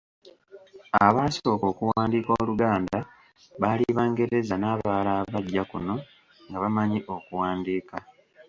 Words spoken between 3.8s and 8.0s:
Bangereza n'abala abajja kuno nga bamanyi okuwandiika.